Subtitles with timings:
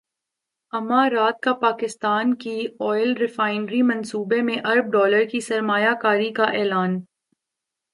[0.73, 2.57] امارات کا پاکستان کی
[2.79, 6.99] ئل ریفائنری منصوبے میں ارب ڈالر کی سرمایہ کاری کا اعلان